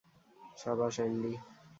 [0.57, 1.33] সাবাস, অ্যান্ডি।